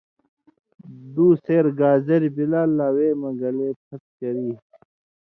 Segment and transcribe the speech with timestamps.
[1.13, 4.49] دُو سیر گازریۡ بلال لا وے مژ گلے پھت کری۔